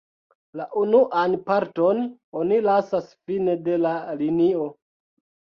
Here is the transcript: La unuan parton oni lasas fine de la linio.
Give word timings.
La 0.59 0.65
unuan 0.83 1.35
parton 1.49 1.99
oni 2.41 2.59
lasas 2.69 3.13
fine 3.13 3.57
de 3.69 3.79
la 3.85 3.93
linio. 4.25 4.69